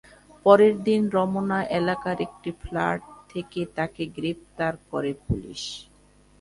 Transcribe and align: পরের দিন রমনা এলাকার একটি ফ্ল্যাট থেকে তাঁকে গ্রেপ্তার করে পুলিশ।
পরের 0.45 0.73
দিন 0.83 1.01
রমনা 1.15 1.59
এলাকার 1.79 2.17
একটি 2.27 2.49
ফ্ল্যাট 2.61 3.01
থেকে 3.31 3.61
তাঁকে 3.75 4.03
গ্রেপ্তার 4.17 4.73
করে 4.89 5.11
পুলিশ। 5.25 5.61